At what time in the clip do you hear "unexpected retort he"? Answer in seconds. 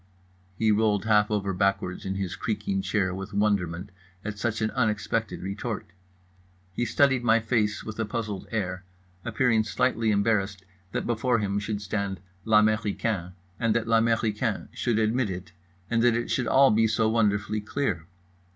4.71-6.85